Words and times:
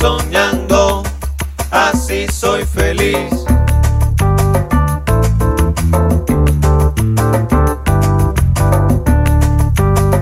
soñando, 0.00 1.02
así 1.70 2.26
soy 2.32 2.64
feliz. 2.64 3.44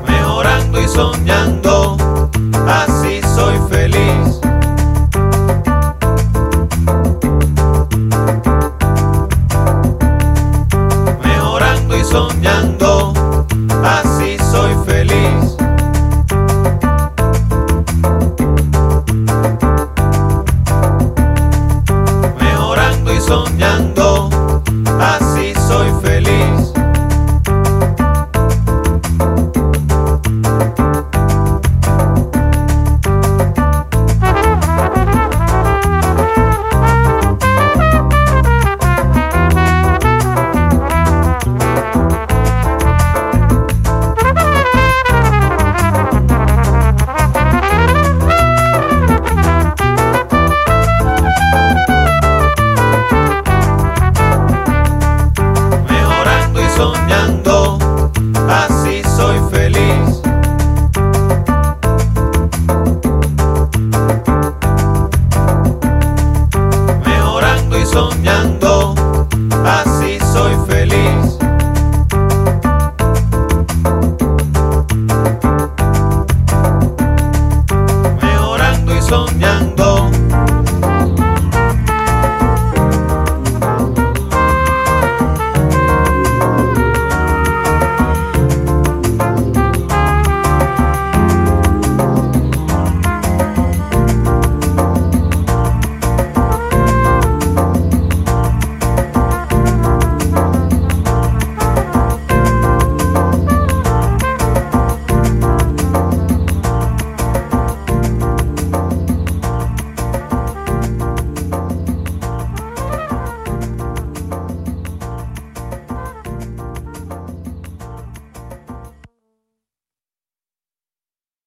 Mejorando 0.05 0.81
y 0.81 0.89
soñando 0.89 1.88